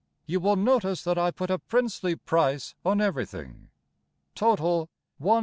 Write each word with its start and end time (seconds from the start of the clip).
(You 0.25 0.39
will 0.39 0.55
notice 0.55 1.03
that 1.03 1.19
I 1.19 1.29
put 1.29 1.51
a 1.51 1.59
princely 1.59 2.15
price 2.15 2.73
on 2.83 3.01
everything), 3.01 3.69
Total, 4.33 4.89
1s. 5.21 5.39